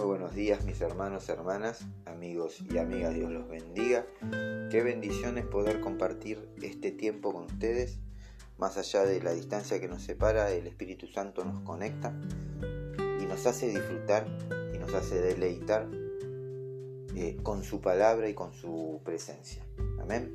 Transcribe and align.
Muy 0.00 0.06
buenos 0.06 0.34
días 0.34 0.64
mis 0.64 0.80
hermanos, 0.80 1.28
hermanas, 1.28 1.84
amigos 2.06 2.64
y 2.70 2.78
amigas, 2.78 3.12
Dios 3.12 3.30
los 3.30 3.46
bendiga. 3.46 4.06
Qué 4.70 4.80
bendición 4.82 5.36
es 5.36 5.44
poder 5.44 5.82
compartir 5.82 6.48
este 6.62 6.90
tiempo 6.90 7.34
con 7.34 7.44
ustedes. 7.44 7.98
Más 8.56 8.78
allá 8.78 9.04
de 9.04 9.22
la 9.22 9.32
distancia 9.32 9.78
que 9.78 9.88
nos 9.88 10.00
separa, 10.00 10.52
el 10.52 10.66
Espíritu 10.66 11.06
Santo 11.06 11.44
nos 11.44 11.60
conecta 11.64 12.18
y 13.20 13.26
nos 13.26 13.44
hace 13.46 13.68
disfrutar 13.68 14.26
y 14.74 14.78
nos 14.78 14.94
hace 14.94 15.20
deleitar 15.20 15.86
eh, 17.14 17.36
con 17.42 17.62
su 17.62 17.82
palabra 17.82 18.26
y 18.30 18.32
con 18.32 18.54
su 18.54 19.02
presencia. 19.04 19.62
Amén. 20.00 20.34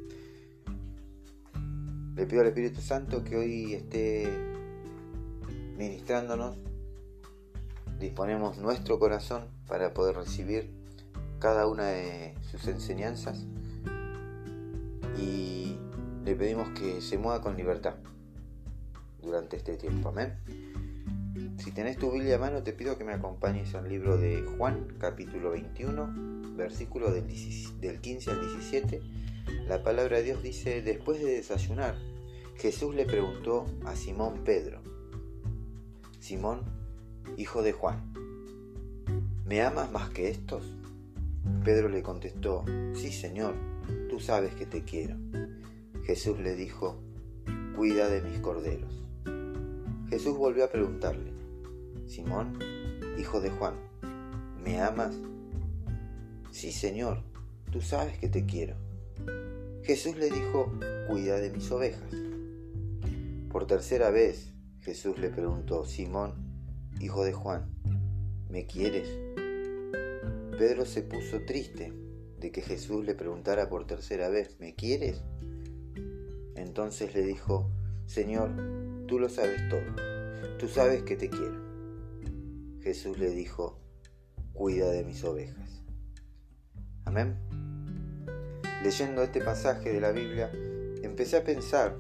Le 2.16 2.28
pido 2.28 2.42
al 2.42 2.48
Espíritu 2.50 2.82
Santo 2.82 3.24
que 3.24 3.36
hoy 3.36 3.74
esté 3.74 4.30
ministrándonos 5.76 6.56
disponemos 8.00 8.58
nuestro 8.58 9.00
corazón 9.00 9.55
para 9.68 9.94
poder 9.94 10.16
recibir 10.16 10.70
cada 11.40 11.68
una 11.68 11.88
de 11.88 12.36
sus 12.50 12.68
enseñanzas 12.68 13.46
y 15.18 15.78
le 16.24 16.36
pedimos 16.36 16.70
que 16.70 17.02
se 17.02 17.18
mueva 17.18 17.42
con 17.42 17.56
libertad 17.56 17.96
durante 19.22 19.58
este 19.58 19.78
tiempo. 19.78 20.10
Amén. 20.10 20.34
Si 21.58 21.72
tenés 21.72 21.98
tu 21.98 22.12
Biblia 22.12 22.36
a 22.36 22.40
mano, 22.40 22.64
te 22.64 22.74
pido 22.74 22.98
que 22.98 23.04
me 23.04 23.14
acompañes 23.14 23.74
al 23.76 23.90
libro 23.90 24.18
de 24.18 24.44
Juan, 24.58 24.88
capítulo 25.00 25.52
21, 25.52 26.56
versículo 26.56 27.12
del, 27.12 27.26
15 27.26 28.32
al 28.32 28.42
17. 28.42 29.02
La 29.68 29.84
palabra 29.84 30.18
de 30.18 30.24
Dios 30.24 30.44
dice, 30.44 30.82
después 30.82 31.20
de 31.20 31.36
desayunar, 31.36 31.96
Jesús 32.56 32.96
le 32.96 33.06
preguntó 33.06 33.66
a 33.86 33.96
Simón 33.96 34.44
Pedro, 34.44 34.82
Simón, 36.20 36.62
hijo 37.38 37.64
de 37.64 37.72
Juan, 37.74 38.14
¿me 39.46 39.62
amas 39.62 39.92
más 39.92 40.10
que 40.10 40.30
estos? 40.30 40.64
Pedro 41.64 41.90
le 41.90 42.02
contestó, 42.02 42.66
sí 42.94 43.12
Señor, 43.12 43.56
tú 44.10 44.20
sabes 44.20 44.56
que 44.56 44.66
te 44.66 44.84
quiero. 44.84 45.16
Jesús 46.04 46.40
le 46.40 46.56
dijo, 46.56 47.00
cuida 47.76 48.10
de 48.10 48.22
mis 48.22 48.40
corderos. 48.40 49.04
Jesús 50.10 50.38
volvió 50.38 50.66
a 50.66 50.72
preguntarle, 50.72 51.32
Simón, 52.08 52.60
hijo 53.20 53.42
de 53.42 53.52
Juan, 53.52 53.76
¿me 54.64 54.82
amas? 54.82 55.16
Sí 56.52 56.72
Señor, 56.72 57.22
tú 57.72 57.82
sabes 57.82 58.18
que 58.18 58.30
te 58.30 58.46
quiero. 58.46 58.76
Jesús 59.84 60.16
le 60.16 60.32
dijo, 60.32 60.72
cuida 61.08 61.40
de 61.40 61.52
mis 61.52 61.70
ovejas. 61.72 62.12
Por 63.52 63.68
tercera 63.68 64.10
vez 64.10 64.52
Jesús 64.82 65.20
le 65.20 65.30
preguntó, 65.30 65.86
Simón, 65.86 66.34
hijo 67.00 67.24
de 67.24 67.34
Juan, 67.34 67.70
¿me 68.50 68.66
quieres? 68.66 69.25
Pedro 70.58 70.86
se 70.86 71.02
puso 71.02 71.42
triste 71.42 71.92
de 72.40 72.52
que 72.52 72.62
Jesús 72.62 73.06
le 73.06 73.14
preguntara 73.14 73.68
por 73.68 73.86
tercera 73.86 74.30
vez, 74.30 74.58
¿me 74.60 74.74
quieres? 74.74 75.22
Entonces 76.56 77.14
le 77.14 77.24
dijo, 77.24 77.70
Señor, 78.06 78.52
tú 79.06 79.20
lo 79.20 79.28
sabes 79.28 79.68
todo, 79.70 79.82
tú 80.58 80.70
sabes 80.70 81.04
que 81.04 81.18
te 81.18 81.30
quiero. 81.30 81.62
Jesús 82.82 83.18
le 83.18 83.32
dijo, 83.32 83.80
cuida 84.54 84.90
de 84.92 85.04
mis 85.04 85.24
ovejas. 85.26 85.84
Amén. 87.04 87.36
Leyendo 88.82 89.24
este 89.24 89.42
pasaje 89.42 89.92
de 89.92 90.00
la 90.00 90.12
Biblia, 90.12 90.52
empecé 91.04 91.36
a 91.38 91.44
pensar 91.44 91.98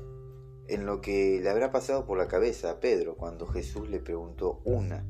en 0.67 0.85
lo 0.85 1.01
que 1.01 1.41
le 1.43 1.49
habrá 1.49 1.71
pasado 1.71 2.05
por 2.05 2.17
la 2.17 2.29
cabeza 2.29 2.71
a 2.71 2.79
Pedro 2.79 3.17
cuando 3.17 3.47
Jesús 3.47 3.89
le 3.89 3.99
preguntó 3.99 4.61
una 4.63 5.05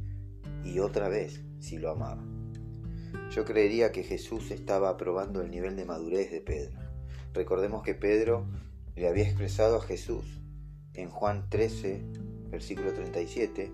y 0.64 0.80
otra 0.80 1.10
vez 1.10 1.42
si 1.60 1.78
lo 1.78 1.92
amaba. 1.92 2.35
Yo 3.32 3.46
creería 3.46 3.92
que 3.92 4.04
Jesús 4.04 4.52
estaba 4.52 4.98
probando 4.98 5.42
el 5.42 5.52
nivel 5.52 5.76
de 5.76 5.86
madurez 5.86 6.32
de 6.32 6.42
Pedro. 6.42 6.80
Recordemos 7.34 7.84
que 7.84 7.96
Pedro 7.96 8.46
le 8.96 9.08
había 9.08 9.24
expresado 9.24 9.78
a 9.78 9.82
Jesús 9.82 10.24
en 10.94 11.10
Juan 11.10 11.50
13, 11.50 12.02
versículo 12.50 12.94
37, 12.94 13.72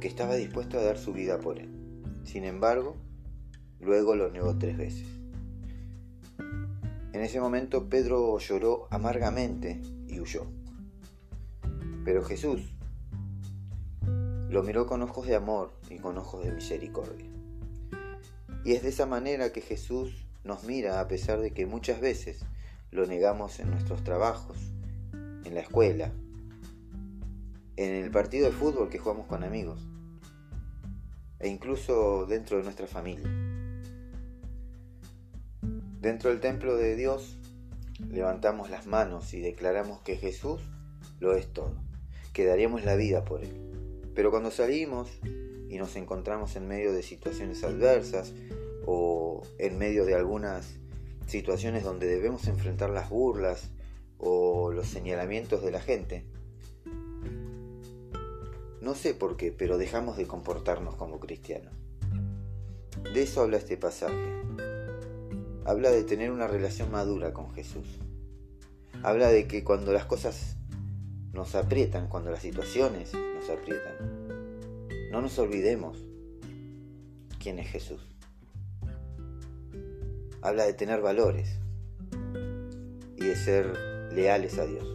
que 0.00 0.08
estaba 0.08 0.36
dispuesto 0.36 0.78
a 0.78 0.82
dar 0.82 0.98
su 0.98 1.12
vida 1.12 1.38
por 1.38 1.58
él. 1.58 1.70
Sin 2.24 2.44
embargo, 2.44 2.96
luego 3.80 4.14
lo 4.14 4.30
negó 4.30 4.56
tres 4.56 4.76
veces. 4.76 5.06
En 7.12 7.20
ese 7.20 7.40
momento 7.40 7.88
Pedro 7.88 8.38
lloró 8.38 8.86
amargamente 8.90 9.80
y 10.06 10.20
huyó. 10.20 10.46
Pero 12.04 12.24
Jesús 12.24 12.74
lo 14.48 14.62
miró 14.62 14.86
con 14.86 15.02
ojos 15.02 15.26
de 15.26 15.34
amor 15.34 15.72
y 15.90 15.98
con 15.98 16.18
ojos 16.18 16.44
de 16.44 16.52
misericordia. 16.52 17.26
Y 18.64 18.72
es 18.72 18.82
de 18.82 18.90
esa 18.90 19.06
manera 19.06 19.52
que 19.52 19.60
Jesús 19.60 20.26
nos 20.44 20.64
mira 20.64 21.00
a 21.00 21.08
pesar 21.08 21.40
de 21.40 21.52
que 21.52 21.66
muchas 21.66 22.00
veces 22.00 22.44
lo 22.90 23.06
negamos 23.06 23.58
en 23.60 23.70
nuestros 23.70 24.04
trabajos, 24.04 24.56
en 25.12 25.54
la 25.54 25.60
escuela, 25.60 26.12
en 27.76 27.94
el 27.94 28.10
partido 28.10 28.46
de 28.46 28.52
fútbol 28.52 28.88
que 28.88 28.98
jugamos 28.98 29.26
con 29.26 29.44
amigos 29.44 29.80
e 31.40 31.48
incluso 31.48 32.26
dentro 32.26 32.58
de 32.58 32.64
nuestra 32.64 32.86
familia. 32.86 33.28
Dentro 36.00 36.30
del 36.30 36.40
templo 36.40 36.76
de 36.76 36.96
Dios 36.96 37.38
levantamos 38.10 38.70
las 38.70 38.86
manos 38.86 39.34
y 39.34 39.40
declaramos 39.40 40.00
que 40.02 40.16
Jesús 40.16 40.60
lo 41.18 41.34
es 41.34 41.52
todo 41.52 41.74
que 42.32 42.46
daríamos 42.46 42.84
la 42.84 42.96
vida 42.96 43.24
por 43.24 43.42
Él. 43.42 43.52
Pero 44.14 44.30
cuando 44.30 44.50
salimos 44.50 45.10
y 45.72 45.78
nos 45.78 45.96
encontramos 45.96 46.54
en 46.56 46.68
medio 46.68 46.92
de 46.92 47.02
situaciones 47.02 47.64
adversas 47.64 48.34
o 48.84 49.40
en 49.56 49.78
medio 49.78 50.04
de 50.04 50.14
algunas 50.14 50.74
situaciones 51.26 51.82
donde 51.82 52.06
debemos 52.06 52.46
enfrentar 52.46 52.90
las 52.90 53.08
burlas 53.08 53.70
o 54.18 54.70
los 54.70 54.86
señalamientos 54.86 55.62
de 55.62 55.70
la 55.70 55.80
gente, 55.80 56.26
no 58.82 58.94
sé 58.94 59.14
por 59.14 59.38
qué, 59.38 59.50
pero 59.50 59.78
dejamos 59.78 60.18
de 60.18 60.26
comportarnos 60.26 60.96
como 60.96 61.20
cristianos. 61.20 61.72
De 63.14 63.22
eso 63.22 63.40
habla 63.40 63.56
este 63.56 63.78
pasaje. 63.78 64.42
Habla 65.64 65.90
de 65.90 66.04
tener 66.04 66.30
una 66.30 66.48
relación 66.48 66.90
madura 66.90 67.32
con 67.32 67.54
Jesús. 67.54 67.86
Habla 69.02 69.28
de 69.28 69.46
que 69.46 69.64
cuando 69.64 69.92
las 69.92 70.04
cosas 70.04 70.56
nos 71.32 71.54
aprietan, 71.54 72.08
cuando 72.08 72.30
las 72.30 72.42
situaciones 72.42 73.14
nos 73.14 73.48
aprietan. 73.48 74.41
No 75.12 75.20
nos 75.20 75.38
olvidemos 75.38 75.98
quién 77.38 77.58
es 77.58 77.68
Jesús. 77.68 78.00
Habla 80.40 80.64
de 80.64 80.72
tener 80.72 81.02
valores 81.02 81.58
y 83.18 83.26
de 83.26 83.36
ser 83.36 84.10
leales 84.10 84.58
a 84.58 84.64
Dios. 84.64 84.88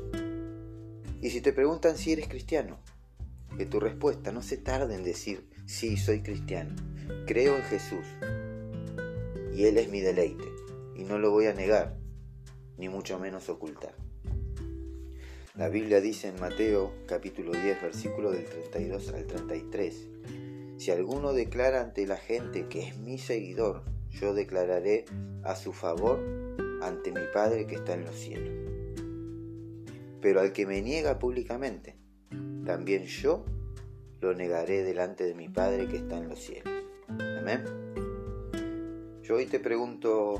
Y 1.22 1.30
si 1.30 1.40
te 1.42 1.54
preguntan 1.54 2.00
si 2.00 2.14
eres 2.14 2.28
cristiano, 2.28 2.80
que 3.60 3.68
tu 3.68 3.80
respuesta 3.80 4.32
no 4.32 4.42
se 4.42 4.58
tarde 4.58 4.96
en 4.96 5.04
decir, 5.04 5.48
sí, 5.68 5.98
soy 5.98 6.24
cristiano, 6.24 6.76
creo 7.28 7.56
en 7.56 7.64
Jesús 7.66 8.08
y 9.54 9.66
Él 9.66 9.78
es 9.78 9.88
mi 9.92 10.02
deleite 10.02 10.52
y 10.96 11.04
no 11.04 11.20
lo 11.20 11.30
voy 11.30 11.46
a 11.46 11.54
negar, 11.54 11.96
ni 12.80 12.90
mucho 12.90 13.20
menos 13.20 13.50
ocultar. 13.50 13.94
La 15.58 15.70
Biblia 15.70 16.02
dice 16.02 16.28
en 16.28 16.40
Mateo 16.40 16.94
capítulo 17.08 17.52
10 17.52 17.82
versículo 17.82 18.30
del 18.30 18.46
32 18.46 19.10
al 19.10 19.26
33, 19.26 20.08
si 20.78 20.92
alguno 20.92 21.34
declara 21.34 21.82
ante 21.82 22.06
la 22.06 22.18
gente 22.18 22.68
que 22.68 22.88
es 22.88 22.98
mi 23.00 23.18
seguidor, 23.18 23.82
yo 24.12 24.36
declararé 24.36 25.06
a 25.44 25.56
su 25.56 25.74
favor 25.74 26.20
ante 26.84 27.12
mi 27.12 27.24
Padre 27.34 27.66
que 27.66 27.74
está 27.74 27.96
en 27.96 28.06
los 28.06 28.16
cielos. 28.16 28.54
Pero 30.22 30.42
al 30.42 30.54
que 30.54 30.68
me 30.68 30.84
niega 30.84 31.18
públicamente, 31.18 31.96
también 32.64 33.06
yo 33.06 33.44
lo 34.22 34.36
negaré 34.36 34.84
delante 34.84 35.24
de 35.24 35.34
mi 35.34 35.50
Padre 35.50 35.88
que 35.88 35.98
está 35.98 36.20
en 36.20 36.30
los 36.30 36.38
cielos. 36.38 36.72
Amén. 37.40 37.64
Yo 39.24 39.38
hoy 39.38 39.48
te 39.48 39.60
pregunto, 39.60 40.40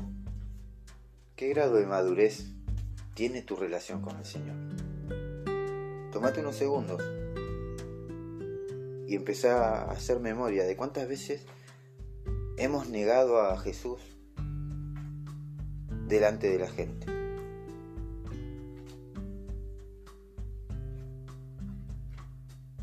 ¿qué 1.34 1.48
grado 1.48 1.74
de 1.74 1.86
madurez 1.86 2.52
tiene 3.14 3.42
tu 3.42 3.56
relación 3.56 4.00
con 4.00 4.16
el 4.16 4.24
Señor? 4.24 4.67
Tomate 6.12 6.40
unos 6.40 6.56
segundos 6.56 7.02
y 9.06 9.14
empezá 9.14 9.84
a 9.84 9.92
hacer 9.92 10.20
memoria 10.20 10.64
de 10.64 10.76
cuántas 10.76 11.08
veces 11.08 11.44
hemos 12.56 12.88
negado 12.88 13.40
a 13.40 13.58
Jesús 13.58 14.00
delante 16.06 16.50
de 16.50 16.58
la 16.58 16.68
gente. 16.68 17.06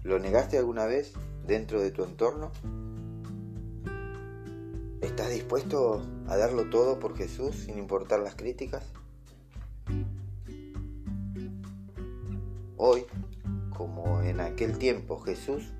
¿Lo 0.03 0.19
negaste 0.19 0.57
alguna 0.57 0.85
vez 0.85 1.13
dentro 1.47 1.81
de 1.81 1.91
tu 1.91 2.03
entorno? 2.03 2.51
¿Estás 5.01 5.31
dispuesto 5.31 6.01
a 6.27 6.37
darlo 6.37 6.69
todo 6.69 6.99
por 6.99 7.17
Jesús 7.17 7.55
sin 7.55 7.77
importar 7.79 8.19
las 8.19 8.35
críticas? 8.35 8.83
Hoy, 12.77 13.05
como 13.77 14.21
en 14.21 14.41
aquel 14.41 14.77
tiempo 14.77 15.19
Jesús, 15.21 15.71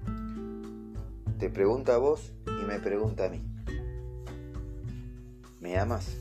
te 1.38 1.50
pregunta 1.50 1.96
a 1.96 1.98
vos 1.98 2.32
y 2.48 2.66
me 2.66 2.80
pregunta 2.80 3.26
a 3.26 3.30
mí. 3.30 3.44
¿Me 5.60 5.78
amas? 5.78 6.18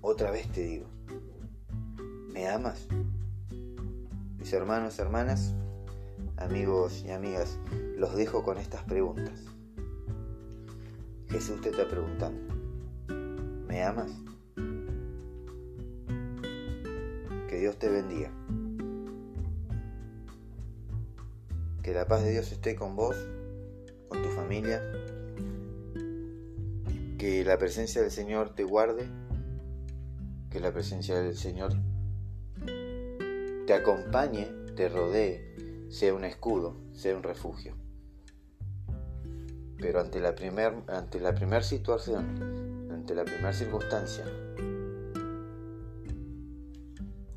Otra 0.00 0.32
vez 0.32 0.50
te 0.50 0.64
digo, 0.64 0.86
¿me 2.32 2.48
amas? 2.48 2.88
Mis 4.38 4.52
hermanos, 4.52 4.98
hermanas, 4.98 5.54
amigos 6.38 7.04
y 7.06 7.12
amigas, 7.12 7.56
los 7.96 8.16
dejo 8.16 8.42
con 8.42 8.58
estas 8.58 8.82
preguntas. 8.82 9.44
Jesús 11.28 11.60
te 11.60 11.68
está 11.70 11.86
preguntando, 11.86 12.52
¿me 13.68 13.84
amas? 13.84 14.10
Dios 17.58 17.78
te 17.78 17.88
bendiga. 17.88 18.30
Que 21.82 21.92
la 21.92 22.06
paz 22.06 22.22
de 22.22 22.32
Dios 22.32 22.52
esté 22.52 22.76
con 22.76 22.96
vos, 22.96 23.16
con 24.08 24.22
tu 24.22 24.28
familia. 24.28 24.82
Que 27.18 27.44
la 27.44 27.58
presencia 27.58 28.02
del 28.02 28.10
Señor 28.10 28.54
te 28.54 28.64
guarde. 28.64 29.08
Que 30.50 30.60
la 30.60 30.72
presencia 30.72 31.18
del 31.20 31.36
Señor 31.36 31.72
te 33.66 33.74
acompañe, 33.74 34.46
te 34.76 34.88
rodee, 34.88 35.86
sea 35.90 36.14
un 36.14 36.24
escudo, 36.24 36.76
sea 36.92 37.16
un 37.16 37.22
refugio. 37.22 37.74
Pero 39.78 40.00
ante 40.00 40.20
la 40.20 40.34
primera 40.34 40.82
ante 40.88 41.20
la 41.20 41.62
situación, 41.62 42.90
ante 42.90 43.14
la 43.14 43.24
primera 43.24 43.52
circunstancia 43.52 44.24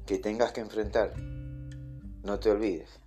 que 0.05 0.17
tengas 0.17 0.51
que 0.51 0.61
enfrentar, 0.61 1.13
no 2.23 2.39
te 2.39 2.49
olvides 2.49 3.01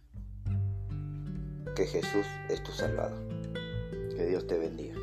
que 1.74 1.86
Jesús 1.86 2.26
es 2.48 2.62
tu 2.62 2.72
Salvador. 2.72 3.18
Que 4.16 4.26
Dios 4.26 4.46
te 4.46 4.58
bendiga. 4.58 4.96